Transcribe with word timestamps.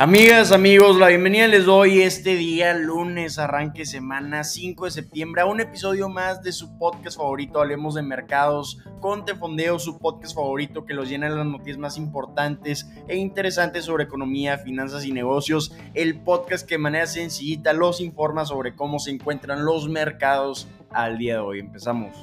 Amigas, 0.00 0.50
amigos, 0.50 0.96
la 0.96 1.08
bienvenida 1.08 1.46
les 1.46 1.66
doy 1.66 2.00
este 2.00 2.34
día, 2.34 2.72
lunes, 2.72 3.38
arranque 3.38 3.84
semana 3.84 4.44
5 4.44 4.86
de 4.86 4.90
septiembre, 4.90 5.42
a 5.42 5.44
un 5.44 5.60
episodio 5.60 6.08
más 6.08 6.42
de 6.42 6.52
su 6.52 6.78
podcast 6.78 7.18
favorito, 7.18 7.60
Hablemos 7.60 7.96
de 7.96 8.00
Mercados 8.00 8.82
con 9.02 9.26
Tefondeo, 9.26 9.78
su 9.78 9.98
podcast 9.98 10.34
favorito 10.34 10.86
que 10.86 10.94
los 10.94 11.10
llena 11.10 11.28
de 11.28 11.36
las 11.36 11.44
noticias 11.44 11.76
más 11.76 11.98
importantes 11.98 12.90
e 13.08 13.16
interesantes 13.16 13.84
sobre 13.84 14.04
economía, 14.04 14.56
finanzas 14.56 15.04
y 15.04 15.12
negocios. 15.12 15.76
El 15.92 16.22
podcast 16.22 16.66
que 16.66 16.76
de 16.76 16.78
manera 16.78 17.06
sencillita 17.06 17.74
los 17.74 18.00
informa 18.00 18.46
sobre 18.46 18.74
cómo 18.74 19.00
se 19.00 19.10
encuentran 19.10 19.66
los 19.66 19.86
mercados 19.86 20.66
al 20.88 21.18
día 21.18 21.34
de 21.34 21.40
hoy. 21.40 21.60
Empezamos. 21.60 22.16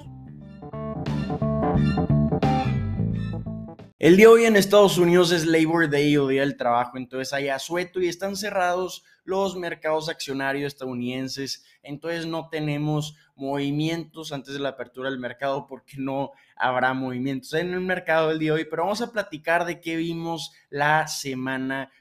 El 3.99 4.15
día 4.15 4.27
de 4.27 4.33
hoy 4.33 4.45
en 4.45 4.55
Estados 4.55 4.99
Unidos 4.99 5.31
es 5.31 5.47
Labor 5.47 5.89
Day 5.89 6.15
o 6.17 6.27
Día 6.27 6.41
del 6.41 6.55
Trabajo, 6.55 6.99
entonces 6.99 7.33
hay 7.33 7.49
asueto 7.49 7.99
y 7.99 8.07
están 8.07 8.35
cerrados 8.35 9.03
los 9.23 9.55
mercados 9.55 10.07
accionarios 10.07 10.71
estadounidenses, 10.71 11.65
entonces 11.81 12.27
no 12.27 12.47
tenemos 12.47 13.15
movimientos 13.35 14.31
antes 14.31 14.53
de 14.53 14.59
la 14.59 14.69
apertura 14.69 15.09
del 15.09 15.17
mercado 15.17 15.65
porque 15.65 15.95
no 15.97 16.29
habrá 16.55 16.93
movimientos 16.93 17.51
en 17.53 17.73
el 17.73 17.81
mercado 17.81 18.29
del 18.29 18.37
día 18.37 18.53
de 18.53 18.59
hoy, 18.59 18.67
pero 18.69 18.83
vamos 18.83 19.01
a 19.01 19.11
platicar 19.11 19.65
de 19.65 19.81
qué 19.81 19.95
vimos 19.95 20.51
la 20.69 21.07
semana 21.07 21.91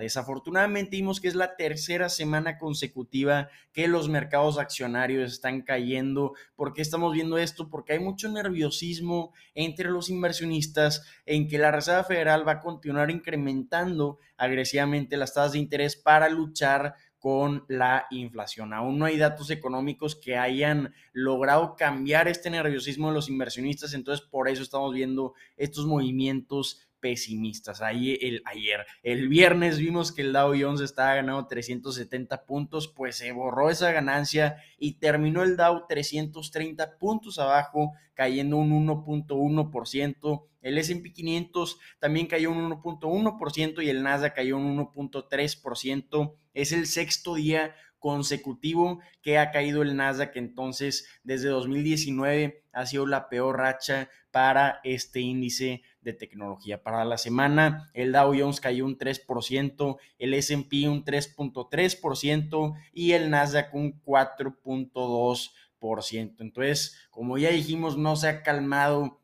Desafortunadamente 0.00 0.96
vimos 0.96 1.20
que 1.20 1.28
es 1.28 1.34
la 1.34 1.56
tercera 1.56 2.08
semana 2.08 2.58
consecutiva 2.58 3.48
que 3.72 3.88
los 3.88 4.08
mercados 4.08 4.58
accionarios 4.58 5.32
están 5.32 5.62
cayendo. 5.62 6.34
¿Por 6.54 6.74
qué 6.74 6.82
estamos 6.82 7.12
viendo 7.12 7.38
esto? 7.38 7.68
Porque 7.68 7.94
hay 7.94 7.98
mucho 7.98 8.28
nerviosismo 8.28 9.32
entre 9.54 9.90
los 9.90 10.10
inversionistas 10.10 11.04
en 11.26 11.48
que 11.48 11.58
la 11.58 11.72
Reserva 11.72 12.04
Federal 12.04 12.46
va 12.46 12.52
a 12.52 12.60
continuar 12.60 13.10
incrementando 13.10 14.18
agresivamente 14.36 15.16
las 15.16 15.34
tasas 15.34 15.52
de 15.52 15.58
interés 15.58 15.96
para 15.96 16.28
luchar 16.28 16.94
con 17.18 17.64
la 17.68 18.06
inflación. 18.10 18.72
Aún 18.72 18.98
no 18.98 19.04
hay 19.04 19.16
datos 19.16 19.50
económicos 19.50 20.14
que 20.14 20.36
hayan 20.36 20.94
logrado 21.12 21.74
cambiar 21.76 22.28
este 22.28 22.48
nerviosismo 22.48 23.08
de 23.08 23.14
los 23.14 23.28
inversionistas, 23.28 23.92
entonces 23.94 24.24
por 24.24 24.48
eso 24.48 24.62
estamos 24.62 24.94
viendo 24.94 25.34
estos 25.56 25.86
movimientos 25.86 26.87
pesimistas. 27.00 27.82
Ayer 27.82 28.18
el, 28.20 28.42
ayer, 28.44 28.86
el 29.02 29.28
viernes 29.28 29.78
vimos 29.78 30.12
que 30.12 30.22
el 30.22 30.32
Dow 30.32 30.54
Jones 30.58 30.80
estaba 30.80 31.14
ganando 31.14 31.46
370 31.46 32.44
puntos, 32.44 32.88
pues 32.88 33.16
se 33.16 33.32
borró 33.32 33.70
esa 33.70 33.92
ganancia 33.92 34.56
y 34.78 34.94
terminó 34.94 35.42
el 35.42 35.56
Dow 35.56 35.86
330 35.88 36.98
puntos 36.98 37.38
abajo, 37.38 37.92
cayendo 38.14 38.56
un 38.56 38.86
1.1%. 38.86 40.44
El 40.60 40.76
S&P 40.78 41.12
500 41.12 41.78
también 42.00 42.26
cayó 42.26 42.50
un 42.50 42.70
1.1% 42.70 43.82
y 43.82 43.88
el 43.90 44.02
Nasdaq 44.02 44.34
cayó 44.34 44.56
un 44.56 44.76
1.3%. 44.76 46.34
Es 46.52 46.72
el 46.72 46.86
sexto 46.86 47.34
día 47.36 47.74
consecutivo 47.98 49.00
que 49.22 49.38
ha 49.38 49.50
caído 49.50 49.80
el 49.82 49.96
Nasdaq. 49.96 50.36
Entonces, 50.36 51.06
desde 51.22 51.48
2019 51.48 52.64
ha 52.72 52.86
sido 52.86 53.06
la 53.06 53.28
peor 53.28 53.58
racha 53.58 54.08
para 54.30 54.80
este 54.84 55.20
índice 55.20 55.82
de 56.00 56.12
tecnología. 56.12 56.82
Para 56.82 57.04
la 57.04 57.18
semana, 57.18 57.90
el 57.94 58.12
Dow 58.12 58.34
Jones 58.38 58.60
cayó 58.60 58.84
un 58.84 58.98
3%, 58.98 59.98
el 60.18 60.34
SP 60.34 60.88
un 60.88 61.04
3.3% 61.04 62.74
y 62.92 63.12
el 63.12 63.30
Nasdaq 63.30 63.74
un 63.74 64.02
4.2%. 64.02 66.36
Entonces, 66.40 66.96
como 67.10 67.38
ya 67.38 67.50
dijimos, 67.50 67.96
no 67.96 68.16
se 68.16 68.28
ha 68.28 68.42
calmado 68.42 69.20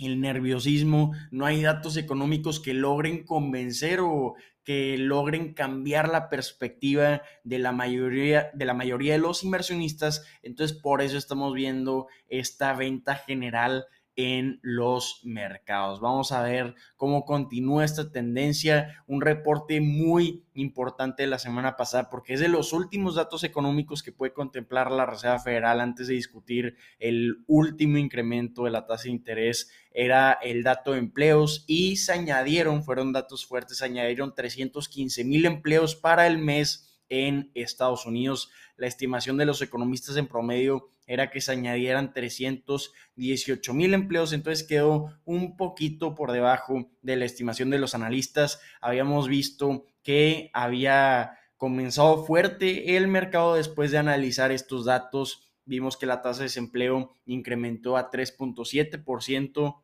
el 0.00 0.20
nerviosismo, 0.20 1.12
no 1.30 1.46
hay 1.46 1.62
datos 1.62 1.96
económicos 1.96 2.60
que 2.60 2.74
logren 2.74 3.24
convencer 3.24 4.00
o 4.00 4.34
que 4.64 4.98
logren 4.98 5.54
cambiar 5.54 6.08
la 6.08 6.28
perspectiva 6.28 7.22
de 7.44 7.58
la 7.58 7.72
mayoría 7.72 8.50
de 8.54 8.64
la 8.64 8.74
mayoría 8.74 9.14
de 9.14 9.18
los 9.18 9.42
inversionistas, 9.42 10.24
entonces 10.42 10.76
por 10.76 11.02
eso 11.02 11.16
estamos 11.16 11.54
viendo 11.54 12.08
esta 12.28 12.74
venta 12.74 13.14
general 13.14 13.86
en 14.16 14.58
los 14.62 15.20
mercados. 15.24 16.00
Vamos 16.00 16.32
a 16.32 16.42
ver 16.42 16.74
cómo 16.96 17.24
continúa 17.24 17.84
esta 17.84 18.10
tendencia, 18.10 19.02
un 19.06 19.20
reporte 19.20 19.80
muy 19.80 20.44
importante 20.54 21.22
de 21.22 21.28
la 21.28 21.38
semana 21.38 21.76
pasada 21.76 22.10
porque 22.10 22.34
es 22.34 22.40
de 22.40 22.48
los 22.48 22.72
últimos 22.72 23.14
datos 23.14 23.44
económicos 23.44 24.02
que 24.02 24.12
puede 24.12 24.32
contemplar 24.32 24.90
la 24.90 25.06
Reserva 25.06 25.38
Federal 25.38 25.80
antes 25.80 26.08
de 26.08 26.14
discutir 26.14 26.76
el 26.98 27.44
último 27.46 27.98
incremento 27.98 28.64
de 28.64 28.70
la 28.70 28.86
tasa 28.86 29.04
de 29.04 29.10
interés 29.10 29.70
era 29.92 30.32
el 30.42 30.62
dato 30.62 30.92
de 30.92 30.98
empleos 30.98 31.64
y 31.66 31.96
se 31.96 32.12
añadieron, 32.12 32.84
fueron 32.84 33.12
datos 33.12 33.46
fuertes, 33.46 33.78
se 33.78 33.84
añadieron 33.84 34.34
315 34.34 35.24
mil 35.24 35.46
empleos 35.46 35.96
para 35.96 36.26
el 36.26 36.38
mes 36.38 36.89
en 37.10 37.50
Estados 37.54 38.06
Unidos. 38.06 38.50
La 38.76 38.86
estimación 38.86 39.36
de 39.36 39.44
los 39.44 39.60
economistas 39.60 40.16
en 40.16 40.26
promedio 40.26 40.90
era 41.06 41.28
que 41.28 41.40
se 41.40 41.52
añadieran 41.52 42.14
318 42.14 43.74
mil 43.74 43.92
empleos, 43.92 44.32
entonces 44.32 44.66
quedó 44.66 45.12
un 45.24 45.56
poquito 45.56 46.14
por 46.14 46.32
debajo 46.32 46.88
de 47.02 47.16
la 47.16 47.24
estimación 47.24 47.68
de 47.68 47.78
los 47.78 47.94
analistas. 47.94 48.60
Habíamos 48.80 49.28
visto 49.28 49.84
que 50.02 50.50
había 50.54 51.36
comenzado 51.56 52.24
fuerte 52.24 52.96
el 52.96 53.08
mercado 53.08 53.56
después 53.56 53.90
de 53.90 53.98
analizar 53.98 54.52
estos 54.52 54.86
datos. 54.86 55.52
Vimos 55.66 55.96
que 55.96 56.06
la 56.06 56.22
tasa 56.22 56.38
de 56.38 56.44
desempleo 56.44 57.10
incrementó 57.26 57.96
a 57.96 58.10
3.7%, 58.10 59.82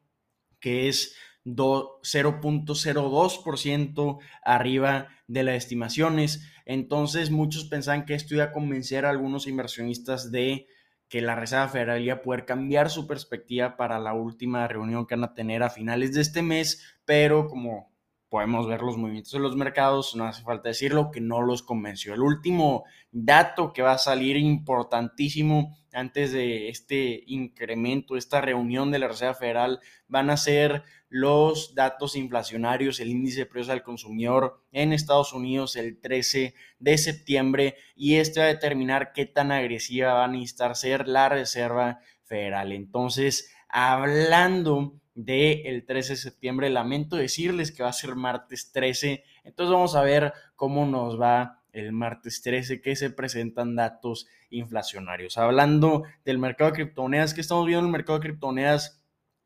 que 0.60 0.88
es 0.88 1.16
0.02% 1.46 4.18
arriba 4.42 5.08
de 5.28 5.44
las 5.44 5.56
estimaciones. 5.56 6.42
Entonces 6.64 7.30
muchos 7.30 7.64
pensaban 7.64 8.04
que 8.04 8.14
esto 8.14 8.34
iba 8.34 8.44
a 8.44 8.52
convencer 8.52 9.06
a 9.06 9.10
algunos 9.10 9.46
inversionistas 9.46 10.30
de 10.30 10.66
que 11.08 11.22
la 11.22 11.36
Reserva 11.36 11.68
Federal 11.68 12.02
iba 12.02 12.14
a 12.14 12.22
poder 12.22 12.44
cambiar 12.44 12.90
su 12.90 13.06
perspectiva 13.06 13.76
para 13.76 14.00
la 14.00 14.12
última 14.12 14.66
reunión 14.66 15.06
que 15.06 15.14
van 15.14 15.24
a 15.24 15.34
tener 15.34 15.62
a 15.62 15.70
finales 15.70 16.14
de 16.14 16.20
este 16.20 16.42
mes, 16.42 16.82
pero 17.04 17.46
como 17.46 17.94
podemos 18.28 18.66
ver 18.66 18.82
los 18.82 18.96
movimientos 18.96 19.32
de 19.32 19.38
los 19.38 19.56
mercados, 19.56 20.16
no 20.16 20.24
hace 20.24 20.42
falta 20.42 20.68
decirlo, 20.68 21.10
que 21.10 21.20
no 21.20 21.42
los 21.42 21.62
convenció. 21.62 22.14
El 22.14 22.22
último 22.22 22.84
dato 23.12 23.72
que 23.72 23.82
va 23.82 23.92
a 23.92 23.98
salir 23.98 24.36
importantísimo 24.36 25.76
antes 25.92 26.32
de 26.32 26.68
este 26.68 27.22
incremento, 27.26 28.16
esta 28.16 28.40
reunión 28.40 28.90
de 28.90 28.98
la 28.98 29.08
Reserva 29.08 29.34
Federal, 29.34 29.80
van 30.08 30.28
a 30.30 30.36
ser 30.36 30.82
los 31.08 31.74
datos 31.74 32.16
inflacionarios, 32.16 33.00
el 33.00 33.08
índice 33.08 33.40
de 33.40 33.46
precios 33.46 33.70
al 33.70 33.82
consumidor 33.82 34.60
en 34.72 34.92
Estados 34.92 35.32
Unidos 35.32 35.76
el 35.76 36.00
13 36.00 36.54
de 36.78 36.98
septiembre 36.98 37.76
y 37.94 38.16
este 38.16 38.40
va 38.40 38.46
a 38.46 38.50
determinar 38.50 39.12
qué 39.14 39.24
tan 39.24 39.52
agresiva 39.52 40.14
va 40.14 40.24
a 40.24 40.28
necesitar 40.28 40.76
ser 40.76 41.08
la 41.08 41.28
Reserva 41.28 42.00
Federal. 42.24 42.72
Entonces, 42.72 43.50
hablando 43.68 45.00
del 45.16 45.84
13 45.84 46.12
de 46.12 46.16
septiembre, 46.16 46.70
lamento 46.70 47.16
decirles 47.16 47.72
que 47.72 47.82
va 47.82 47.88
a 47.88 47.94
ser 47.94 48.14
martes 48.14 48.70
13, 48.70 49.24
entonces 49.44 49.72
vamos 49.72 49.96
a 49.96 50.02
ver 50.02 50.32
cómo 50.54 50.86
nos 50.86 51.20
va 51.20 51.62
el 51.72 51.92
martes 51.92 52.42
13 52.42 52.80
que 52.80 52.96
se 52.96 53.10
presentan 53.10 53.74
datos 53.74 54.28
inflacionarios. 54.50 55.38
Hablando 55.38 56.04
del 56.24 56.38
mercado 56.38 56.70
de 56.70 56.76
criptomonedas, 56.76 57.34
que 57.34 57.40
estamos 57.40 57.66
viendo 57.66 57.84
el 57.84 57.92
mercado 57.92 58.18
de 58.18 58.28
criptomonedas 58.28 58.95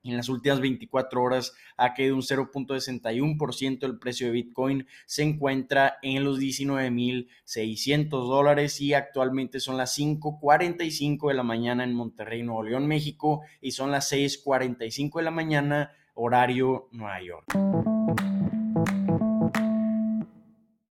en 0.03 0.17
las 0.17 0.29
últimas 0.29 0.61
24 0.61 1.23
horas 1.23 1.55
ha 1.77 1.95
caído 1.95 2.15
un 2.15 2.23
0.61% 2.23 3.85
el 3.85 3.99
precio 3.99 4.27
de 4.27 4.33
Bitcoin. 4.33 4.87
Se 5.07 5.23
encuentra 5.23 5.99
en 6.03 6.25
los 6.25 6.39
19.600 6.39 8.09
dólares 8.09 8.81
y 8.81 8.95
actualmente 8.95 9.61
son 9.61 9.77
las 9.77 9.99
5.45 9.99 11.29
de 11.29 11.35
la 11.35 11.43
mañana 11.43 11.85
en 11.85 11.95
Monterrey, 11.95 12.43
Nuevo 12.43 12.63
León, 12.63 12.87
México 12.87 13.43
y 13.61 13.73
son 13.73 13.91
las 13.91 14.11
6.45 14.13 15.19
de 15.19 15.23
la 15.23 15.31
mañana 15.31 15.93
horario 16.15 16.89
Nueva 16.93 17.23
York. 17.23 18.30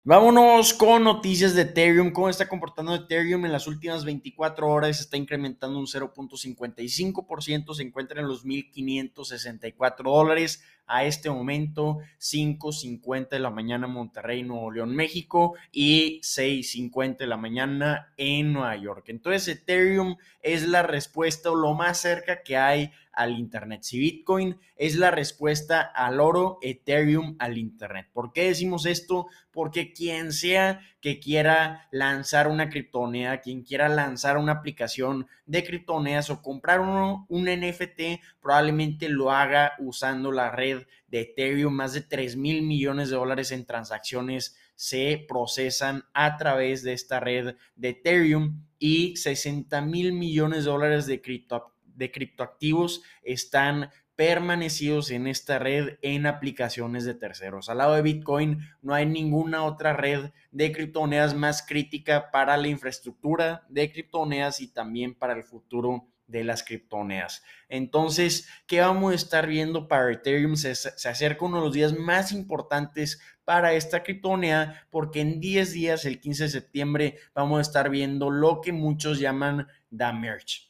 Vámonos 0.10 0.74
con 0.74 1.04
noticias 1.04 1.54
de 1.54 1.62
Ethereum. 1.62 2.10
¿Cómo 2.10 2.30
está 2.30 2.50
comportando 2.50 2.96
Ethereum 2.96 3.46
en 3.46 3.52
las 3.52 3.68
últimas 3.68 4.04
24 4.06 4.68
horas? 4.68 5.00
Está 5.00 5.18
incrementando 5.18 5.78
un 5.78 5.86
0.55%. 5.86 7.76
Se 7.76 7.84
encuentra 7.84 8.20
en 8.20 8.28
los 8.28 8.44
1.564 8.44 10.04
dólares 10.06 10.64
a 10.90 11.06
este 11.06 11.30
momento 11.30 12.00
5.50 12.20 13.30
de 13.30 13.40
la 13.40 13.52
mañana 13.52 13.86
en 13.86 13.94
Monterrey, 13.94 14.44
Nuevo 14.44 14.72
León, 14.72 14.96
México 14.96 15.54
y 15.72 16.20
6.50 16.22 17.18
de 17.18 17.28
la 17.28 17.38
mañana 17.38 18.12
en 18.18 18.52
Nueva 18.52 18.76
York. 18.76 19.06
Entonces 19.08 19.48
Ethereum 19.48 20.18
es 20.42 20.68
la 20.68 20.84
respuesta 20.84 21.52
o 21.52 21.56
lo 21.56 21.76
más 21.76 22.02
cerca 22.02 22.42
que 22.44 22.58
hay 22.58 22.92
al 23.14 23.38
Internet. 23.38 23.84
Si 23.84 24.00
Bitcoin 24.00 24.58
es 24.76 24.96
la 24.96 25.12
respuesta 25.12 25.82
al 25.82 26.20
oro, 26.20 26.58
Ethereum 26.62 27.36
al 27.38 27.58
Internet. 27.58 28.08
¿Por 28.12 28.34
qué 28.34 28.46
decimos 28.46 28.86
esto? 28.86 29.28
Porque 29.52 29.94
quien 29.94 30.32
sea 30.32 30.80
que 31.02 31.20
quiera 31.20 31.88
lanzar 31.92 32.48
una 32.48 32.70
criptomoneda, 32.70 33.42
quien 33.42 33.64
quiera 33.64 33.88
lanzar 33.88 34.38
una 34.38 34.54
aplicación 34.54 35.28
de 35.46 35.64
criptomonedas 35.64 36.30
o 36.30 36.42
comprar 36.42 36.82
uno, 36.82 37.26
un 37.30 37.46
NFT, 37.46 38.22
probablemente 38.42 39.10
lo 39.10 39.32
haga 39.32 39.74
usando 39.80 40.32
la 40.32 40.52
red 40.52 40.86
de 41.08 41.22
Ethereum, 41.22 41.74
más 41.74 41.94
de 41.94 42.02
3 42.02 42.36
mil 42.36 42.64
millones 42.64 43.10
de 43.10 43.16
dólares 43.16 43.52
en 43.52 43.66
transacciones 43.66 44.58
se 44.76 45.26
procesan 45.28 46.06
a 46.14 46.38
través 46.38 46.84
de 46.84 46.94
esta 46.94 47.20
red 47.20 47.56
de 47.76 47.90
Ethereum 47.90 48.64
y 48.78 49.18
60 49.18 49.82
mil 49.82 50.14
millones 50.14 50.64
de 50.64 50.72
dólares 50.72 51.06
de, 51.06 51.22
cripto, 51.22 51.74
de 51.84 52.12
criptoactivos 52.12 53.04
están 53.24 53.90
permanecidos 54.20 55.12
en 55.12 55.28
esta 55.28 55.60
red 55.60 55.98
en 56.02 56.26
aplicaciones 56.26 57.06
de 57.06 57.14
terceros. 57.14 57.70
Al 57.70 57.78
lado 57.78 57.94
de 57.94 58.02
Bitcoin 58.02 58.60
no 58.82 58.94
hay 58.94 59.06
ninguna 59.06 59.64
otra 59.64 59.94
red 59.94 60.32
de 60.52 60.74
criptomonedas 60.74 61.34
más 61.34 61.66
crítica 61.66 62.30
para 62.30 62.58
la 62.58 62.68
infraestructura 62.68 63.64
de 63.70 63.90
criptomonedas 63.90 64.60
y 64.60 64.68
también 64.68 65.16
para 65.16 65.32
el 65.32 65.46
futuro 65.46 66.10
de 66.28 66.44
las 66.44 66.64
criptomonedas. 66.64 67.44
Entonces, 67.70 68.50
¿qué 68.68 68.82
vamos 68.82 69.14
a 69.14 69.16
estar 69.16 69.48
viendo 69.48 69.88
para 69.88 70.12
Ethereum? 70.12 70.58
Se, 70.58 70.72
acerca 70.72 71.46
uno 71.46 71.60
de 71.60 71.64
los 71.64 71.74
días 71.74 71.98
más 71.98 72.34
importantes 72.34 73.22
para 73.46 73.72
esta 73.72 74.04
criptomoneda 74.04 74.86
porque 74.90 75.22
en 75.22 75.40
10 75.40 75.72
días, 75.72 76.04
el 76.04 76.20
15 76.20 76.44
de 76.44 76.50
septiembre, 76.50 77.20
vamos 77.34 77.60
a 77.60 77.62
estar 77.62 77.90
viendo 77.90 78.32
lo 78.32 78.60
que 78.60 78.74
muchos 78.74 79.18
llaman 79.18 79.66
The 79.96 80.12
Merge. 80.12 80.69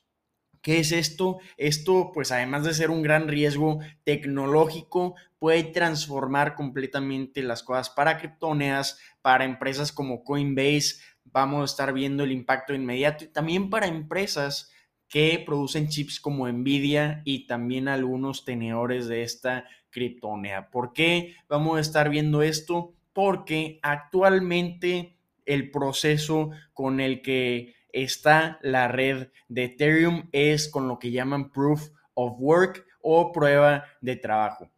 ¿Qué 0.61 0.79
es 0.79 0.91
esto? 0.91 1.39
Esto, 1.57 2.11
pues 2.13 2.31
además 2.31 2.65
de 2.65 2.73
ser 2.73 2.89
un 2.89 3.01
gran 3.01 3.27
riesgo 3.27 3.79
tecnológico, 4.03 5.15
puede 5.37 5.63
transformar 5.63 6.55
completamente 6.55 7.41
las 7.41 7.63
cosas 7.63 7.89
para 7.89 8.17
criptomonedas, 8.17 8.99
para 9.21 9.45
empresas 9.45 9.91
como 9.91 10.23
Coinbase. 10.23 10.97
Vamos 11.23 11.61
a 11.61 11.65
estar 11.71 11.93
viendo 11.93 12.23
el 12.23 12.31
impacto 12.31 12.73
inmediato 12.73 13.23
y 13.23 13.27
también 13.27 13.69
para 13.69 13.87
empresas 13.87 14.71
que 15.07 15.41
producen 15.45 15.87
chips 15.87 16.19
como 16.19 16.47
Nvidia 16.47 17.21
y 17.25 17.47
también 17.47 17.87
algunos 17.87 18.45
tenedores 18.45 19.07
de 19.07 19.23
esta 19.23 19.65
criptomoneda. 19.89 20.69
¿Por 20.69 20.93
qué 20.93 21.35
vamos 21.47 21.77
a 21.77 21.81
estar 21.81 22.09
viendo 22.09 22.43
esto? 22.43 22.93
Porque 23.13 23.79
actualmente 23.81 25.17
el 25.45 25.71
proceso 25.71 26.51
con 26.73 26.99
el 26.99 27.21
que 27.21 27.73
está 27.93 28.59
la 28.61 28.87
red 28.87 29.29
de 29.47 29.65
Ethereum 29.65 30.29
es 30.31 30.69
con 30.69 30.87
lo 30.87 30.99
que 30.99 31.11
llaman 31.11 31.51
proof 31.51 31.89
of 32.13 32.35
work 32.39 32.85
o 33.01 33.31
prueba 33.31 33.85
de 34.01 34.15
trabajo, 34.15 34.71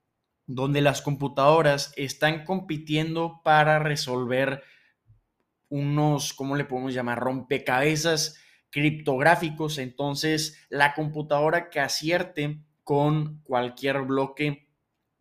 donde 0.46 0.82
las 0.82 1.02
computadoras 1.02 1.94
están 1.98 2.46
compitiendo 2.46 3.42
para 3.44 3.80
resolver 3.80 4.64
unos, 5.70 6.34
¿cómo 6.34 6.56
le 6.56 6.66
podemos 6.66 6.94
llamar? 6.94 7.20
Rompecabezas 7.20 8.38
criptográficos. 8.70 9.78
Entonces, 9.78 10.66
la 10.70 10.94
computadora 10.94 11.70
que 11.70 11.80
acierte 11.80 12.64
con 12.84 13.42
cualquier 13.44 14.02
bloque 14.02 14.68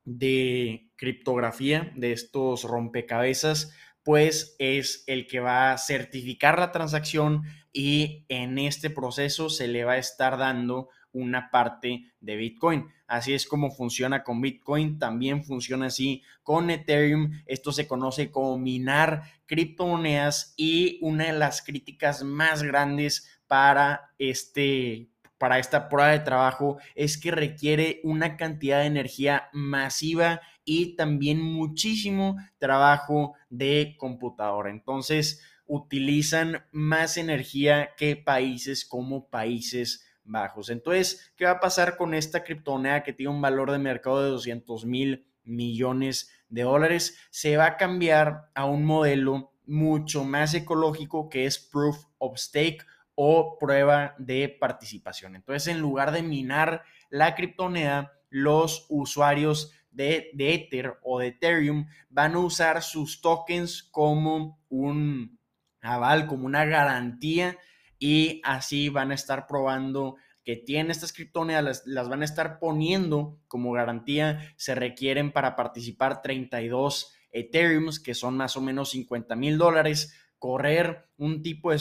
de 0.05 0.91
criptografía 0.97 1.93
de 1.95 2.13
estos 2.13 2.65
rompecabezas 2.65 3.75
pues 4.03 4.57
es 4.59 5.05
el 5.07 5.27
que 5.27 5.41
va 5.41 5.73
a 5.73 5.79
certificar 5.79 6.59
la 6.59 6.73
transacción 6.73 7.43
y 7.73 8.25
en 8.29 8.59
este 8.59 8.91
proceso 8.91 9.49
se 9.51 9.69
le 9.69 9.85
va 9.85 9.93
a 9.93 9.99
estar 9.99 10.39
dando 10.39 10.89
una 11.13 11.51
parte 11.51 12.13
de 12.21 12.37
Bitcoin. 12.37 12.89
Así 13.07 13.35
es 13.35 13.47
como 13.47 13.71
funciona 13.71 14.23
con 14.23 14.41
Bitcoin, 14.41 14.99
también 14.99 15.45
funciona 15.45 15.87
así 15.87 16.23
con 16.43 16.71
Ethereum. 16.71 17.43
Esto 17.47 17.73
se 17.73 17.89
conoce 17.89 18.31
como 18.31 18.59
minar 18.59 19.23
criptomonedas 19.47 20.55
y 20.57 20.99
una 21.03 21.27
de 21.27 21.33
las 21.33 21.63
críticas 21.63 22.23
más 22.23 22.63
grandes 22.63 23.41
para 23.47 24.13
este 24.19 25.11
para 25.41 25.59
esta 25.59 25.89
prueba 25.89 26.11
de 26.11 26.19
trabajo 26.19 26.77
es 26.95 27.17
que 27.17 27.31
requiere 27.31 28.01
una 28.05 28.37
cantidad 28.37 28.81
de 28.81 28.87
energía 28.87 29.49
masiva 29.55 30.43
y 30.67 30.97
también 30.97 31.41
muchísimo 31.41 32.37
trabajo 32.59 33.33
de 33.49 33.97
computadora. 33.99 34.69
Entonces, 34.69 35.43
utilizan 35.65 36.67
más 36.73 37.17
energía 37.17 37.95
que 37.97 38.17
países 38.17 38.85
como 38.85 39.31
Países 39.31 40.07
Bajos. 40.25 40.69
Entonces, 40.69 41.33
¿qué 41.37 41.47
va 41.47 41.53
a 41.53 41.61
pasar 41.61 41.97
con 41.97 42.13
esta 42.13 42.45
criptomoneda 42.45 43.03
que 43.03 43.15
tiene 43.15 43.33
un 43.33 43.41
valor 43.41 43.73
de 43.73 43.79
mercado 43.79 44.23
de 44.23 44.29
200 44.29 44.85
mil 44.85 45.27
millones 45.43 46.31
de 46.51 46.65
dólares? 46.65 47.17
Se 47.31 47.57
va 47.57 47.65
a 47.65 47.77
cambiar 47.79 48.51
a 48.55 48.67
un 48.67 48.85
modelo 48.85 49.53
mucho 49.65 50.23
más 50.23 50.53
ecológico 50.53 51.31
que 51.31 51.47
es 51.47 51.59
Proof 51.59 51.97
of 52.19 52.37
Stake 52.37 52.85
o 53.23 53.59
prueba 53.59 54.15
de 54.17 54.49
participación. 54.49 55.37
Entonces, 55.37 55.69
en 55.69 55.79
lugar 55.79 56.11
de 56.11 56.23
minar 56.23 56.85
la 57.11 57.35
criptomoneda, 57.35 58.15
los 58.31 58.87
usuarios 58.89 59.75
de, 59.91 60.31
Ether 60.39 60.95
o 61.03 61.19
de 61.19 61.27
Ethereum 61.27 61.87
van 62.09 62.33
a 62.33 62.39
usar 62.39 62.83
sus 62.83 63.21
tokens 63.21 63.83
como 63.83 64.59
un 64.71 65.39
aval, 65.83 66.27
como 66.29 66.47
una 66.47 66.65
garantía 66.65 67.59
y 67.99 68.41
así 68.43 68.89
van 68.89 69.11
a 69.11 69.17
estar 69.17 69.47
probando 69.47 70.17
que 70.43 70.57
tienen 70.57 70.91
estas 70.91 71.13
criptomonedas, 71.13 71.83
las, 71.85 72.09
van 72.09 72.23
a 72.23 72.25
estar 72.25 72.59
poniendo 72.59 73.39
como 73.49 73.73
garantía. 73.73 74.55
Se 74.57 74.75
requieren 74.75 75.31
para 75.31 75.57
participar 75.57 76.23
32 76.23 77.13
Ethereums, 77.33 78.01
que 78.01 78.15
son 78.15 78.39
más 78.39 78.57
o 78.57 78.63
menos 78.63 78.93
50 78.93 79.37
mil 79.37 79.59
dólares, 79.59 80.15
correr 80.39 81.11
un 81.19 81.43
tipo 81.43 81.71
de, 81.71 81.79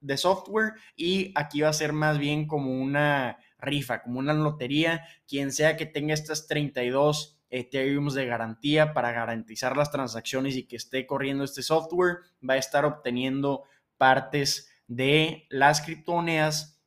de 0.00 0.16
software 0.16 0.72
y 0.96 1.32
aquí 1.34 1.60
va 1.60 1.68
a 1.68 1.74
ser 1.74 1.92
más 1.92 2.18
bien 2.18 2.46
como 2.46 2.72
una 2.72 3.38
rifa, 3.58 4.02
como 4.02 4.18
una 4.18 4.34
lotería. 4.34 5.04
Quien 5.26 5.52
sea 5.52 5.76
que 5.76 5.86
tenga 5.86 6.14
estas 6.14 6.46
32 6.46 7.38
Ethereum 7.50 8.08
de 8.10 8.26
garantía 8.26 8.92
para 8.94 9.12
garantizar 9.12 9.76
las 9.76 9.90
transacciones 9.90 10.56
y 10.56 10.66
que 10.66 10.76
esté 10.76 11.06
corriendo 11.06 11.44
este 11.44 11.62
software, 11.62 12.18
va 12.48 12.54
a 12.54 12.58
estar 12.58 12.84
obteniendo 12.84 13.64
partes 13.98 14.70
de 14.86 15.46
las 15.50 15.80
criptomonedas 15.82 16.80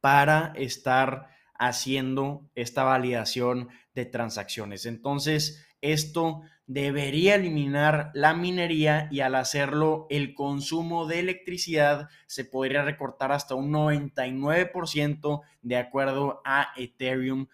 para 0.00 0.52
estar 0.56 1.28
haciendo 1.54 2.48
esta 2.54 2.84
validación 2.84 3.68
de 3.94 4.06
transacciones. 4.06 4.86
Entonces, 4.86 5.66
esto 5.80 6.42
debería 6.66 7.34
eliminar 7.34 8.10
la 8.14 8.34
minería 8.34 9.08
y 9.10 9.20
al 9.20 9.34
hacerlo 9.34 10.06
el 10.10 10.34
consumo 10.34 11.06
de 11.06 11.20
electricidad 11.20 12.08
se 12.26 12.44
podría 12.44 12.82
recortar 12.82 13.32
hasta 13.32 13.54
un 13.54 13.72
99% 13.72 15.40
de 15.62 15.76
acuerdo 15.76 16.42
a 16.44 16.68
Ethereum 16.76 17.46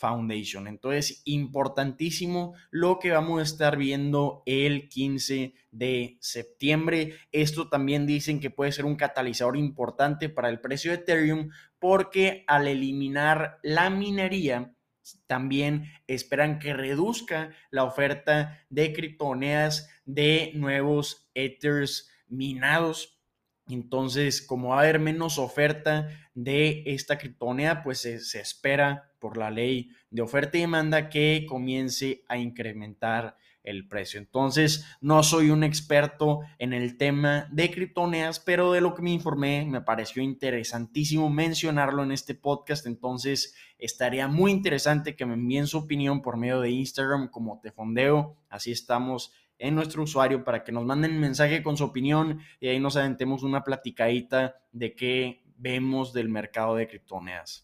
Foundation. 0.00 0.66
Entonces, 0.66 1.20
importantísimo 1.26 2.54
lo 2.70 2.98
que 2.98 3.10
vamos 3.10 3.40
a 3.40 3.42
estar 3.42 3.76
viendo 3.76 4.42
el 4.46 4.88
15 4.88 5.52
de 5.72 6.16
septiembre. 6.20 7.16
Esto 7.32 7.68
también 7.68 8.06
dicen 8.06 8.40
que 8.40 8.50
puede 8.50 8.72
ser 8.72 8.86
un 8.86 8.96
catalizador 8.96 9.58
importante 9.58 10.28
para 10.30 10.48
el 10.48 10.60
precio 10.60 10.90
de 10.90 10.98
Ethereum 10.98 11.50
porque 11.78 12.44
al 12.46 12.66
eliminar 12.66 13.58
la 13.62 13.90
minería, 13.90 14.72
también 15.26 15.84
esperan 16.06 16.58
que 16.58 16.72
reduzca 16.72 17.50
la 17.70 17.84
oferta 17.84 18.64
de 18.70 18.92
criptomonedas 18.92 19.88
de 20.04 20.52
nuevos 20.54 21.30
Ethers 21.34 22.10
minados. 22.28 23.20
Entonces, 23.68 24.42
como 24.42 24.70
va 24.70 24.76
a 24.76 24.80
haber 24.80 24.98
menos 24.98 25.38
oferta 25.38 26.08
de 26.34 26.82
esta 26.86 27.18
criptomoneda, 27.18 27.82
pues 27.82 27.98
se, 28.00 28.18
se 28.20 28.40
espera 28.40 29.12
por 29.18 29.36
la 29.36 29.50
ley 29.50 29.90
de 30.10 30.22
oferta 30.22 30.58
y 30.58 30.62
demanda 30.62 31.08
que 31.08 31.46
comience 31.48 32.24
a 32.28 32.36
incrementar 32.38 33.36
el 33.62 33.86
precio. 33.88 34.18
Entonces, 34.18 34.86
no 35.00 35.22
soy 35.22 35.50
un 35.50 35.64
experto 35.64 36.40
en 36.58 36.72
el 36.72 36.96
tema 36.96 37.48
de 37.50 37.70
criptomonedas, 37.70 38.40
pero 38.40 38.72
de 38.72 38.80
lo 38.80 38.94
que 38.94 39.02
me 39.02 39.12
informé 39.12 39.64
me 39.66 39.80
pareció 39.80 40.22
interesantísimo 40.22 41.30
mencionarlo 41.30 42.02
en 42.02 42.12
este 42.12 42.34
podcast. 42.34 42.86
Entonces, 42.86 43.54
estaría 43.78 44.28
muy 44.28 44.52
interesante 44.52 45.16
que 45.16 45.26
me 45.26 45.34
envíen 45.34 45.66
su 45.66 45.78
opinión 45.78 46.22
por 46.22 46.36
medio 46.36 46.60
de 46.60 46.70
Instagram 46.70 47.28
como 47.28 47.60
te 47.60 47.72
fondeo. 47.72 48.36
Así 48.48 48.72
estamos 48.72 49.32
en 49.58 49.74
nuestro 49.74 50.02
usuario 50.02 50.42
para 50.42 50.64
que 50.64 50.72
nos 50.72 50.86
manden 50.86 51.20
mensaje 51.20 51.62
con 51.62 51.76
su 51.76 51.84
opinión 51.84 52.40
y 52.60 52.68
ahí 52.68 52.80
nos 52.80 52.96
aventemos 52.96 53.42
una 53.42 53.62
platicadita 53.62 54.56
de 54.72 54.94
qué 54.94 55.42
vemos 55.56 56.12
del 56.14 56.30
mercado 56.30 56.76
de 56.76 56.88
criptomonedas. 56.88 57.62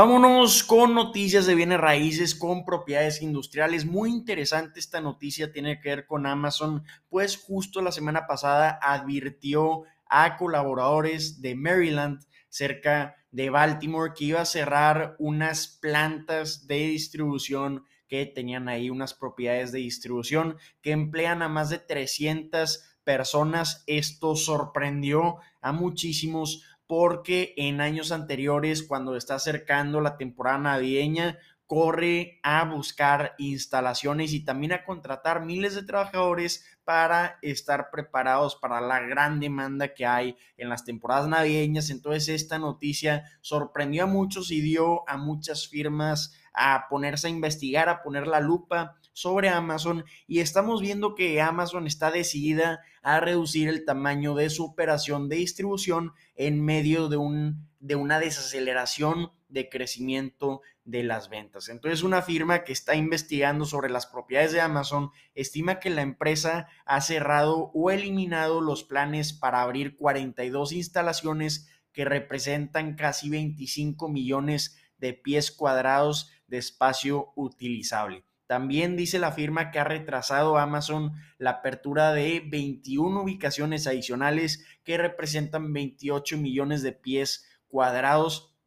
Vámonos 0.00 0.62
con 0.62 0.94
noticias 0.94 1.44
de 1.44 1.56
bienes 1.56 1.80
raíces 1.80 2.36
con 2.36 2.64
propiedades 2.64 3.20
industriales. 3.20 3.84
Muy 3.84 4.10
interesante 4.10 4.78
esta 4.78 5.00
noticia, 5.00 5.50
tiene 5.50 5.80
que 5.80 5.88
ver 5.88 6.06
con 6.06 6.24
Amazon, 6.24 6.84
pues 7.08 7.36
justo 7.36 7.82
la 7.82 7.90
semana 7.90 8.28
pasada 8.28 8.78
advirtió 8.80 9.82
a 10.08 10.36
colaboradores 10.36 11.42
de 11.42 11.56
Maryland 11.56 12.20
cerca 12.48 13.16
de 13.32 13.50
Baltimore 13.50 14.12
que 14.16 14.26
iba 14.26 14.40
a 14.40 14.44
cerrar 14.44 15.16
unas 15.18 15.66
plantas 15.66 16.68
de 16.68 16.76
distribución 16.76 17.84
que 18.06 18.24
tenían 18.24 18.68
ahí 18.68 18.90
unas 18.90 19.14
propiedades 19.14 19.72
de 19.72 19.80
distribución 19.80 20.58
que 20.80 20.92
emplean 20.92 21.42
a 21.42 21.48
más 21.48 21.70
de 21.70 21.80
300 21.80 22.84
personas. 23.02 23.82
Esto 23.88 24.36
sorprendió 24.36 25.38
a 25.60 25.72
muchísimos 25.72 26.62
porque 26.88 27.52
en 27.58 27.80
años 27.80 28.10
anteriores, 28.10 28.82
cuando 28.82 29.14
está 29.14 29.36
acercando 29.36 30.00
la 30.00 30.16
temporada 30.16 30.58
navideña, 30.58 31.38
corre 31.66 32.40
a 32.42 32.64
buscar 32.64 33.34
instalaciones 33.36 34.32
y 34.32 34.42
también 34.42 34.72
a 34.72 34.84
contratar 34.84 35.44
miles 35.44 35.74
de 35.74 35.82
trabajadores 35.82 36.64
para 36.84 37.38
estar 37.42 37.90
preparados 37.92 38.56
para 38.56 38.80
la 38.80 39.00
gran 39.00 39.38
demanda 39.38 39.92
que 39.92 40.06
hay 40.06 40.38
en 40.56 40.70
las 40.70 40.86
temporadas 40.86 41.28
navideñas. 41.28 41.90
Entonces 41.90 42.30
esta 42.30 42.58
noticia 42.58 43.24
sorprendió 43.42 44.04
a 44.04 44.06
muchos 44.06 44.50
y 44.50 44.62
dio 44.62 45.06
a 45.10 45.18
muchas 45.18 45.68
firmas 45.68 46.32
a 46.54 46.86
ponerse 46.88 47.26
a 47.26 47.30
investigar, 47.30 47.90
a 47.90 48.02
poner 48.02 48.26
la 48.26 48.40
lupa 48.40 48.96
sobre 49.18 49.48
Amazon 49.48 50.04
y 50.28 50.38
estamos 50.38 50.80
viendo 50.80 51.16
que 51.16 51.40
Amazon 51.40 51.88
está 51.88 52.12
decidida 52.12 52.82
a 53.02 53.18
reducir 53.18 53.68
el 53.68 53.84
tamaño 53.84 54.36
de 54.36 54.48
su 54.48 54.64
operación 54.64 55.28
de 55.28 55.36
distribución 55.36 56.12
en 56.36 56.64
medio 56.64 57.08
de, 57.08 57.16
un, 57.16 57.68
de 57.80 57.96
una 57.96 58.20
desaceleración 58.20 59.32
de 59.48 59.68
crecimiento 59.68 60.60
de 60.84 61.02
las 61.02 61.30
ventas. 61.30 61.68
Entonces, 61.68 62.04
una 62.04 62.22
firma 62.22 62.62
que 62.62 62.72
está 62.72 62.94
investigando 62.94 63.64
sobre 63.64 63.90
las 63.90 64.06
propiedades 64.06 64.52
de 64.52 64.60
Amazon 64.60 65.10
estima 65.34 65.80
que 65.80 65.90
la 65.90 66.02
empresa 66.02 66.68
ha 66.86 67.00
cerrado 67.00 67.72
o 67.74 67.90
eliminado 67.90 68.60
los 68.60 68.84
planes 68.84 69.32
para 69.32 69.62
abrir 69.62 69.96
42 69.96 70.72
instalaciones 70.72 71.68
que 71.92 72.04
representan 72.04 72.94
casi 72.94 73.30
25 73.30 74.08
millones 74.08 74.78
de 74.98 75.12
pies 75.12 75.50
cuadrados 75.50 76.30
de 76.46 76.58
espacio 76.58 77.32
utilizable. 77.34 78.27
También 78.48 78.96
dice 78.96 79.18
la 79.18 79.30
firma 79.30 79.70
que 79.70 79.78
ha 79.78 79.84
retrasado 79.84 80.56
Amazon 80.56 81.12
la 81.36 81.50
apertura 81.50 82.14
de 82.14 82.42
21 82.48 83.22
ubicaciones 83.22 83.86
adicionales 83.86 84.64
que 84.84 84.96
representan 84.96 85.74
28 85.74 86.38
millones 86.38 86.82
de 86.82 86.92
pies 86.92 87.46
cuadrados 87.68 88.57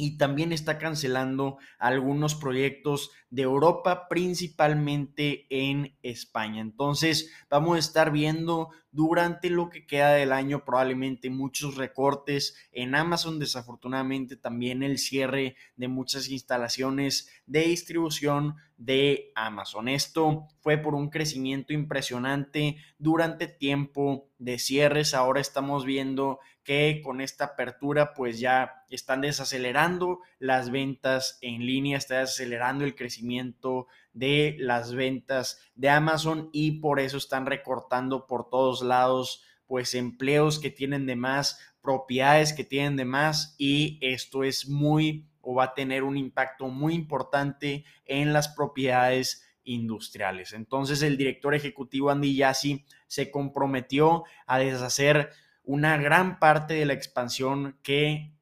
y 0.00 0.16
también 0.16 0.52
está 0.52 0.78
cancelando 0.78 1.58
algunos 1.76 2.36
proyectos 2.36 3.10
de 3.30 3.42
Europa, 3.42 4.06
principalmente 4.08 5.46
en 5.50 5.98
España. 6.02 6.60
Entonces, 6.60 7.32
vamos 7.50 7.74
a 7.74 7.80
estar 7.80 8.12
viendo 8.12 8.70
durante 8.92 9.50
lo 9.50 9.68
que 9.70 9.86
queda 9.86 10.12
del 10.12 10.30
año 10.30 10.64
probablemente 10.64 11.30
muchos 11.30 11.74
recortes 11.74 12.54
en 12.70 12.94
Amazon, 12.94 13.40
desafortunadamente 13.40 14.36
también 14.36 14.84
el 14.84 14.98
cierre 14.98 15.56
de 15.74 15.88
muchas 15.88 16.28
instalaciones 16.28 17.28
de 17.46 17.62
distribución 17.62 18.54
de 18.76 19.32
Amazon. 19.34 19.88
Esto 19.88 20.46
fue 20.60 20.78
por 20.78 20.94
un 20.94 21.10
crecimiento 21.10 21.72
impresionante 21.72 22.76
durante 22.98 23.48
tiempo 23.48 24.30
de 24.38 24.60
cierres. 24.60 25.12
Ahora 25.12 25.40
estamos 25.40 25.84
viendo 25.84 26.38
que 26.68 27.00
con 27.02 27.22
esta 27.22 27.46
apertura 27.46 28.12
pues 28.12 28.38
ya 28.38 28.84
están 28.90 29.22
desacelerando 29.22 30.20
las 30.38 30.70
ventas 30.70 31.38
en 31.40 31.64
línea, 31.64 31.96
está 31.96 32.18
desacelerando 32.18 32.84
el 32.84 32.94
crecimiento 32.94 33.86
de 34.12 34.54
las 34.58 34.94
ventas 34.94 35.62
de 35.76 35.88
Amazon 35.88 36.50
y 36.52 36.72
por 36.72 37.00
eso 37.00 37.16
están 37.16 37.46
recortando 37.46 38.26
por 38.26 38.50
todos 38.50 38.82
lados 38.82 39.42
pues 39.64 39.94
empleos 39.94 40.58
que 40.58 40.68
tienen 40.68 41.06
de 41.06 41.16
más, 41.16 41.58
propiedades 41.80 42.52
que 42.52 42.64
tienen 42.64 42.96
de 42.96 43.06
más 43.06 43.54
y 43.56 43.98
esto 44.02 44.44
es 44.44 44.68
muy 44.68 45.26
o 45.40 45.54
va 45.54 45.64
a 45.64 45.74
tener 45.74 46.02
un 46.02 46.18
impacto 46.18 46.68
muy 46.68 46.92
importante 46.92 47.86
en 48.04 48.34
las 48.34 48.48
propiedades 48.48 49.48
industriales. 49.64 50.52
Entonces 50.52 51.00
el 51.00 51.16
director 51.16 51.54
ejecutivo 51.54 52.10
Andy 52.10 52.36
Yassi 52.36 52.84
se 53.06 53.30
comprometió 53.30 54.24
a 54.46 54.58
deshacer 54.58 55.30
una 55.68 55.98
gran 55.98 56.38
parte 56.38 56.72
de 56.72 56.86
la 56.86 56.94
expansión 56.94 57.78
que 57.82 58.32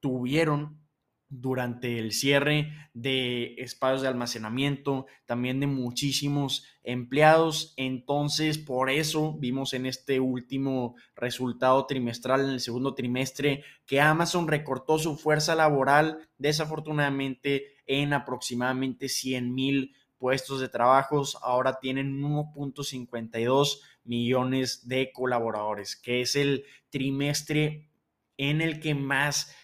tuvieron 0.00 0.84
durante 1.28 2.00
el 2.00 2.10
cierre 2.10 2.72
de 2.94 3.54
espacios 3.58 4.02
de 4.02 4.08
almacenamiento, 4.08 5.06
también 5.24 5.60
de 5.60 5.68
muchísimos 5.68 6.64
empleados. 6.82 7.74
Entonces, 7.76 8.58
por 8.58 8.90
eso 8.90 9.36
vimos 9.38 9.72
en 9.72 9.86
este 9.86 10.18
último 10.18 10.96
resultado 11.14 11.86
trimestral, 11.86 12.40
en 12.40 12.50
el 12.50 12.60
segundo 12.60 12.96
trimestre, 12.96 13.62
que 13.86 14.00
Amazon 14.00 14.48
recortó 14.48 14.98
su 14.98 15.16
fuerza 15.16 15.54
laboral, 15.54 16.28
desafortunadamente, 16.38 17.76
en 17.86 18.14
aproximadamente 18.14 19.08
100 19.08 19.54
mil 19.54 19.94
puestos 20.24 20.58
de 20.58 20.70
trabajos. 20.70 21.36
Ahora 21.42 21.78
tienen 21.80 22.22
1.52 22.22 23.80
millones 24.04 24.88
de 24.88 25.12
colaboradores, 25.12 25.96
que 25.96 26.22
es 26.22 26.34
el 26.34 26.64
trimestre 26.88 27.90
en 28.38 28.62
el 28.62 28.80
que 28.80 28.94
más 28.94 29.54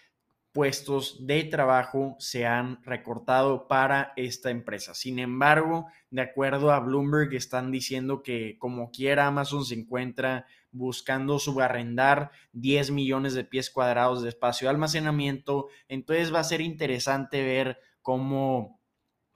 puestos 0.52 1.26
de 1.26 1.44
trabajo 1.44 2.14
se 2.18 2.44
han 2.44 2.84
recortado 2.84 3.68
para 3.68 4.12
esta 4.16 4.50
empresa. 4.50 4.94
Sin 4.94 5.18
embargo, 5.18 5.86
de 6.10 6.20
acuerdo 6.20 6.72
a 6.72 6.80
Bloomberg, 6.80 7.32
están 7.32 7.70
diciendo 7.70 8.22
que 8.22 8.58
como 8.58 8.90
quiera 8.90 9.28
Amazon 9.28 9.64
se 9.64 9.76
encuentra 9.76 10.44
buscando 10.72 11.38
subarrendar 11.38 12.32
10 12.52 12.90
millones 12.90 13.32
de 13.32 13.44
pies 13.44 13.70
cuadrados 13.70 14.22
de 14.22 14.28
espacio 14.28 14.66
de 14.66 14.72
almacenamiento. 14.72 15.68
Entonces 15.88 16.34
va 16.34 16.40
a 16.40 16.44
ser 16.44 16.60
interesante 16.60 17.42
ver 17.42 17.80
cómo 18.02 18.79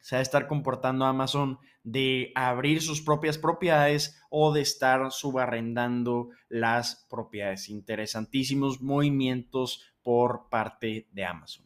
se 0.05 0.17
va 0.17 0.19
a 0.19 0.23
estar 0.23 0.47
comportando 0.47 1.07
Amazon 1.07 1.59
de 1.83 2.31
abrir 2.35 2.83
sus 2.83 3.01
propias 3.01 3.39
propiedades 3.39 4.21
o 4.29 4.53
de 4.53 4.61
estar 4.61 5.11
subarrendando 5.11 6.29
las 6.51 7.07
propiedades. 7.09 7.71
Interesantísimos 7.71 8.83
movimientos 8.83 9.81
por 10.03 10.51
parte 10.51 11.09
de 11.11 11.25
Amazon. 11.25 11.65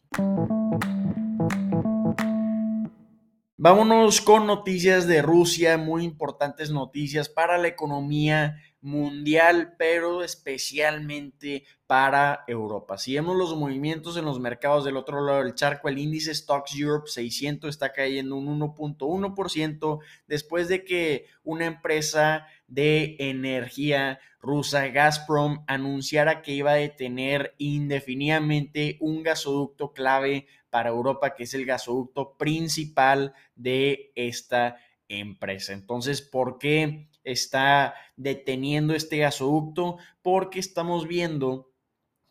Vámonos 3.57 4.21
con 4.21 4.47
noticias 4.47 5.05
de 5.05 5.21
Rusia, 5.21 5.77
muy 5.77 6.05
importantes 6.05 6.71
noticias 6.71 7.27
para 7.27 7.57
la 7.57 7.67
economía 7.67 8.55
mundial, 8.81 9.75
pero 9.77 10.23
especialmente 10.23 11.65
para 11.85 12.43
Europa. 12.47 12.97
Si 12.97 13.15
vemos 13.15 13.35
los 13.35 13.55
movimientos 13.55 14.15
en 14.15 14.25
los 14.25 14.39
mercados 14.39 14.85
del 14.85 14.95
otro 14.95 15.25
lado 15.25 15.43
del 15.43 15.55
charco, 15.55 15.89
el 15.89 15.97
índice 15.97 16.33
Stocks 16.33 16.75
Europe 16.77 17.09
600 17.09 17.69
está 17.69 17.91
cayendo 17.91 18.35
un 18.35 18.59
1.1% 18.59 19.99
después 20.27 20.67
de 20.67 20.83
que 20.83 21.25
una 21.43 21.65
empresa 21.65 22.47
de 22.67 23.15
energía 23.19 24.19
rusa, 24.39 24.87
Gazprom, 24.87 25.63
anunciara 25.67 26.41
que 26.41 26.53
iba 26.53 26.71
a 26.71 26.75
detener 26.75 27.55
indefinidamente 27.57 28.97
un 29.01 29.23
gasoducto 29.23 29.91
clave 29.91 30.47
para 30.69 30.89
Europa, 30.89 31.35
que 31.35 31.43
es 31.43 31.53
el 31.53 31.65
gasoducto 31.65 32.37
principal 32.37 33.33
de 33.55 34.11
esta 34.15 34.77
empresa. 35.07 35.73
Entonces, 35.73 36.21
¿por 36.21 36.59
qué 36.59 37.08
está 37.23 37.93
deteniendo 38.15 38.93
este 38.93 39.17
gasoducto? 39.17 39.97
Porque 40.21 40.59
estamos 40.59 41.07
viendo 41.07 41.69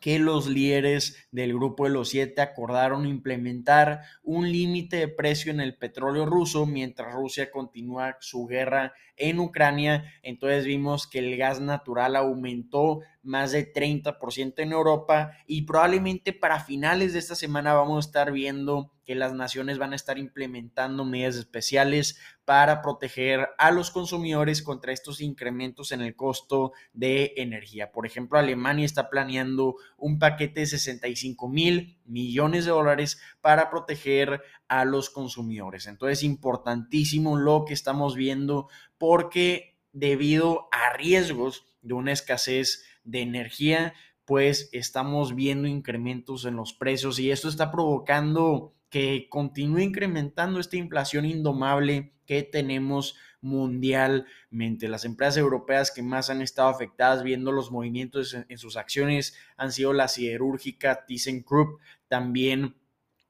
que 0.01 0.19
los 0.19 0.47
líderes 0.47 1.29
del 1.33 1.55
grupo 1.55 1.85
de 1.85 1.91
los 1.91 2.11
siete 2.11 2.41
acordaron 2.41 3.07
implementar 3.07 4.03
un 4.23 4.51
límite 4.51 4.97
de 4.97 5.09
precio 5.09 5.51
en 5.51 5.61
el 5.61 5.77
petróleo 5.77 6.25
ruso 6.25 6.67
mientras 6.67 7.13
Rusia 7.13 7.51
continúa 7.51 8.17
su 8.21 8.47
guerra 8.47 8.93
en 9.17 9.41
Ucrania. 9.41 10.05
Entonces 10.23 10.65
vimos 10.65 11.09
que 11.09 11.19
el 11.19 11.37
gas 11.37 11.61
natural 11.61 12.15
aumentó 12.15 13.01
más 13.29 13.53
de 13.53 13.73
30% 13.73 14.55
en 14.57 14.73
Europa 14.73 15.33
y 15.47 15.63
probablemente 15.63 16.33
para 16.33 16.61
finales 16.61 17.13
de 17.13 17.21
esta 17.21 17.35
semana 17.35 17.75
vamos 17.75 18.05
a 18.05 18.09
estar 18.09 18.33
viendo 18.33 18.93
que 19.09 19.15
las 19.15 19.33
naciones 19.33 19.79
van 19.79 19.95
a 19.95 19.97
estar 19.97 20.19
implementando 20.19 21.05
medidas 21.05 21.37
especiales 21.37 22.19
para 22.45 22.83
proteger 22.83 23.49
a 23.57 23.71
los 23.71 23.91
consumidores 23.91 24.63
contra 24.63 24.93
estos 24.93 25.23
incrementos 25.23 25.93
en 25.93 26.03
el 26.03 26.15
costo 26.15 26.73
de 26.93 27.33
energía. 27.39 27.91
Por 27.91 28.05
ejemplo, 28.05 28.39
Alemania 28.39 28.85
está 28.85 29.09
planeando 29.09 29.77
un 29.97 30.19
paquete 30.19 30.61
de 30.61 30.67
65 30.67 31.49
mil 31.49 31.99
millones 32.05 32.67
de 32.67 32.71
dólares 32.71 33.19
para 33.41 33.71
proteger 33.71 34.43
a 34.69 34.85
los 34.85 35.09
consumidores. 35.09 35.87
Entonces, 35.87 36.23
importantísimo 36.23 37.39
lo 37.39 37.65
que 37.65 37.73
estamos 37.73 38.15
viendo 38.15 38.69
porque 38.99 39.78
debido 39.93 40.69
a 40.73 40.97
riesgos 40.97 41.67
de 41.83 41.95
una 41.95 42.13
escasez 42.13 42.85
de 43.05 43.21
energía, 43.21 43.95
pues 44.25 44.69
estamos 44.73 45.35
viendo 45.35 45.69
incrementos 45.69 46.45
en 46.45 46.57
los 46.57 46.75
precios 46.75 47.19
y 47.19 47.31
esto 47.31 47.49
está 47.49 47.71
provocando 47.71 48.75
que 48.91 49.27
continúe 49.31 49.81
incrementando 49.81 50.61
esta 50.61 50.77
inflación 50.77 51.25
indomable 51.25 52.13
que 52.27 52.43
tenemos 52.43 53.17
mundialmente. 53.41 54.89
Las 54.89 55.05
empresas 55.05 55.39
europeas 55.39 55.91
que 55.91 56.03
más 56.03 56.31
han 56.31 56.43
estado 56.43 56.69
afectadas 56.69 57.23
viendo 57.23 57.53
los 57.53 57.71
movimientos 57.71 58.35
en, 58.35 58.59
sus 58.59 58.77
acciones 58.77 59.35
han 59.57 59.73
sido 59.73 59.93
la 59.93 60.09
siderúrgica 60.09 61.07
ThyssenKrupp, 61.07 61.81
también 62.09 62.77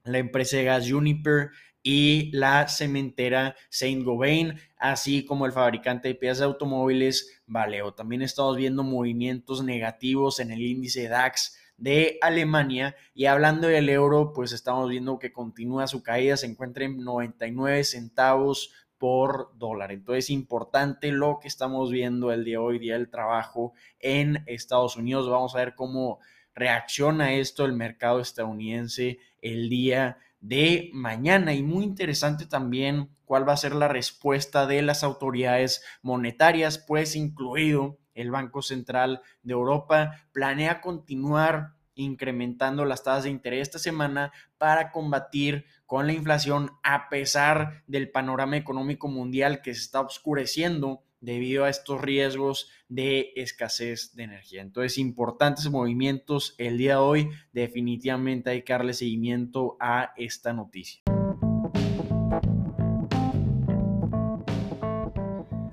la 0.05 0.19
empresa 0.19 0.57
de 0.57 0.65
gas 0.65 0.91
Juniper 0.91 1.51
y 1.91 2.31
la 2.33 2.69
cementera 2.69 3.57
Saint 3.71 4.05
Gobain, 4.05 4.61
así 4.77 5.25
como 5.25 5.47
el 5.47 5.53
fabricante 5.53 6.09
de 6.09 6.15
piezas 6.15 6.41
de 6.41 6.45
automóviles 6.45 7.41
Valeo. 7.47 7.95
También 7.95 8.21
estamos 8.21 8.59
viendo 8.59 8.83
movimientos 8.83 9.65
negativos 9.65 10.39
en 10.39 10.51
el 10.51 10.61
índice 10.61 11.09
DAX 11.09 11.57
de 11.79 12.19
Alemania. 12.21 12.95
Y 13.15 13.25
hablando 13.25 13.69
del 13.69 13.89
euro, 13.89 14.35
pues 14.35 14.53
estamos 14.53 14.91
viendo 14.91 15.19
que 15.19 15.33
continúa 15.33 15.87
su 15.87 16.03
caída, 16.03 16.37
se 16.37 16.45
encuentra 16.45 16.85
en 16.85 17.03
99 17.03 17.83
centavos 17.85 18.71
por 18.99 19.57
dólar. 19.57 19.91
Entonces, 19.91 20.29
importante 20.29 21.11
lo 21.11 21.39
que 21.41 21.49
estamos 21.49 21.91
viendo 21.91 22.33
el 22.33 22.45
día 22.45 22.59
de 22.59 22.65
hoy, 22.65 22.79
día 22.79 22.99
del 22.99 23.09
trabajo 23.09 23.73
en 23.99 24.45
Estados 24.45 24.99
Unidos. 24.99 25.27
Vamos 25.31 25.55
a 25.55 25.61
ver 25.61 25.75
cómo 25.75 26.19
reacciona 26.55 27.33
esto 27.33 27.65
el 27.65 27.73
mercado 27.73 28.21
estadounidense 28.21 29.21
el 29.41 29.71
día 29.71 30.19
de 30.41 30.91
mañana. 30.93 31.55
Y 31.55 31.63
muy 31.63 31.85
interesante 31.85 32.47
también 32.47 33.11
cuál 33.25 33.49
va 33.49 33.53
a 33.53 33.59
ser 33.59 33.75
la 33.75 33.89
respuesta 33.89 34.67
de 34.67 34.83
las 34.83 35.05
autoridades 35.05 35.83
monetarias, 36.03 36.79
pues 36.79 37.17
incluido 37.17 37.99
el 38.15 38.31
Banco 38.31 38.63
Central 38.63 39.23
de 39.43 39.53
Europa, 39.53 40.13
planea 40.33 40.81
continuar 40.81 41.75
incrementando 41.95 42.85
las 42.85 43.03
tasas 43.03 43.25
de 43.25 43.31
interés 43.31 43.63
esta 43.63 43.79
semana 43.79 44.33
para 44.57 44.93
combatir 44.93 45.67
con 45.85 46.07
la 46.07 46.13
inflación 46.13 46.71
a 46.83 47.09
pesar 47.09 47.83
del 47.87 48.11
panorama 48.11 48.57
económico 48.57 49.09
mundial 49.09 49.63
que 49.63 49.75
se 49.75 49.83
está 49.83 50.01
oscureciendo 50.01 51.03
debido 51.21 51.65
a 51.65 51.71
estos 51.71 52.01
riesgos 52.01 52.69
de 52.89 53.33
escasez 53.37 54.15
de 54.15 54.25
energía. 54.25 54.63
Entonces, 54.63 54.99
importantes 54.99 55.71
movimientos 55.71 56.55
el 56.59 56.79
día 56.79 56.95
de 56.95 57.01
hoy. 57.01 57.31
Definitivamente 57.53 58.51
hay 58.51 58.63
que 58.63 58.73
darle 58.73 58.95
seguimiento 58.95 59.77
a 59.81 60.13
esta 60.17 60.53
noticia. 60.53 61.03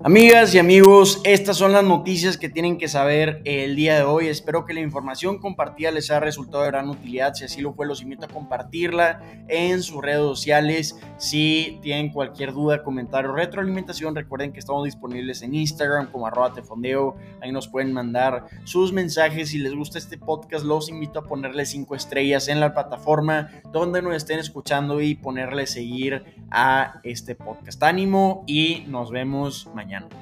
Amigas 0.06 0.54
y 0.54 0.60
amigos, 0.60 1.20
estas 1.24 1.58
son 1.58 1.72
las 1.72 1.84
noticias 1.84 2.38
que 2.38 2.48
tienen 2.48 2.78
que 2.78 2.88
saber 2.88 3.42
el 3.44 3.76
día 3.76 3.96
de 3.96 4.04
hoy. 4.04 4.28
Espero 4.28 4.64
que 4.64 4.76
la 4.76 4.82
información 4.82 5.40
compartida 5.40 5.90
les 5.90 6.12
haya 6.12 6.20
resultado 6.20 6.62
de 6.62 6.70
gran 6.70 6.90
utilidad. 6.90 7.34
Si 7.34 7.44
así 7.44 7.60
lo 7.60 7.74
fue, 7.74 7.88
los 7.88 8.04
invito 8.04 8.26
a 8.26 8.28
compartirla 8.28 9.20
en 9.48 9.82
sus 9.82 10.04
redes 10.04 10.22
sociales. 10.22 10.96
Si 11.18 11.80
tienen 11.82 12.12
cualquier 12.12 12.54
duda, 12.54 12.84
comentario, 12.84 13.32
retroalimentación, 13.32 14.14
recuerden 14.14 14.54
que 14.54 14.60
estamos 14.60 14.84
disponibles 14.84 15.42
en 15.42 15.56
Instagram 15.56 16.12
como 16.12 16.28
arroba 16.28 16.54
tefondeo. 16.54 17.16
Ahí 17.42 17.52
nos 17.52 17.68
pueden 17.68 17.92
mandar 17.92 18.46
sus 18.64 18.94
mensajes. 18.94 19.50
Si 19.50 19.58
les 19.58 19.74
gusta 19.74 19.98
este 19.98 20.20
podcast, 20.20 20.66
los 20.66 20.88
invito 20.88 21.18
a 21.18 21.24
ponerle 21.24 21.66
cinco 21.66 21.96
estrellas 21.96 22.48
en 22.48 22.60
la 22.60 22.76
plataforma 22.76 23.50
donde 23.72 24.04
nos 24.04 24.14
estén 24.14 24.38
escuchando 24.38 25.02
y 25.02 25.16
ponerle 25.16 25.66
seguir 25.66 26.24
a 26.52 27.00
este 27.02 27.34
podcast. 27.34 27.82
Ánimo 27.82 28.44
y 28.46 28.84
nos 28.88 29.10
vemos 29.10 29.68
mañana. 29.74 29.95
thank 29.96 30.14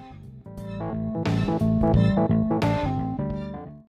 you 2.32 2.43